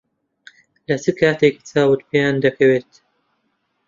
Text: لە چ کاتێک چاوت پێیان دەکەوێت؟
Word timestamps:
لە 0.87 0.95
چ 1.03 1.05
کاتێک 1.19 1.55
چاوت 1.69 2.01
پێیان 2.09 2.35
دەکەوێت؟ 2.45 2.91